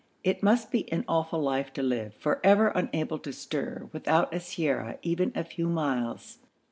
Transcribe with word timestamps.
It 0.23 0.41
must 0.41 0.71
be 0.71 0.91
an 0.91 1.05
awful 1.07 1.39
life 1.43 1.71
to 1.73 1.83
live 1.83 2.15
for 2.15 2.41
ever 2.43 2.69
unable 2.69 3.19
to 3.19 3.31
stir 3.31 3.87
without 3.93 4.31
siyara 4.31 4.97
even 5.03 5.31
a 5.35 5.43
few 5.43 5.69
miles. 5.69 6.39